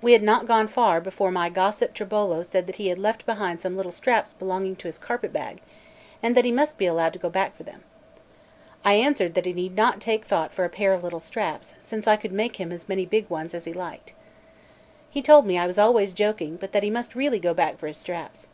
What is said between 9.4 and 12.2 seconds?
he need not take thought for a pair of little straps, since I